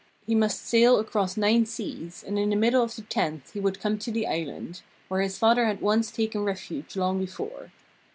He 0.25 0.33
must 0.33 0.65
sail 0.65 0.97
across 0.99 1.37
nine 1.37 1.67
seas 1.67 2.23
and 2.25 2.39
in 2.39 2.49
the 2.49 2.55
middle 2.55 2.81
of 2.81 2.95
the 2.95 3.03
tenth 3.03 3.53
he 3.53 3.59
would 3.59 3.79
come 3.79 3.99
to 3.99 4.11
the 4.11 4.25
island, 4.25 4.81
where 5.09 5.21
his 5.21 5.37
father 5.37 5.67
had 5.67 5.79
once 5.79 6.09
taken 6.09 6.43
refuge 6.43 6.95
long 6.95 7.19
before. 7.19 7.69